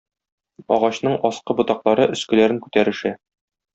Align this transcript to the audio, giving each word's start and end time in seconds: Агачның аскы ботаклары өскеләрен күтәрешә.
Агачның 0.77 1.19
аскы 1.29 1.57
ботаклары 1.59 2.09
өскеләрен 2.17 2.63
күтәрешә. 2.65 3.13